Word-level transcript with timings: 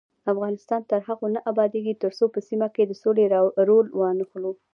افغانستان 0.33 0.81
تر 0.91 0.99
هغو 1.07 1.27
نه 1.35 1.39
ابادیږي، 1.51 1.93
ترڅو 2.03 2.25
په 2.33 2.39
سیمه 2.49 2.67
کې 2.75 2.83
د 2.85 2.91
سولې 3.03 3.25
رول 3.69 3.87
وانخلو. 3.99 4.51